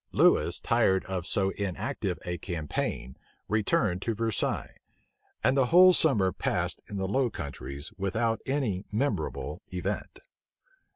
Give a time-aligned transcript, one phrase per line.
[0.11, 3.15] Lewis, tired of so inactive a campaign,
[3.47, 4.77] returned to Versailles;
[5.43, 10.17] and the whole summer passed in the Low Countries without any memorable event.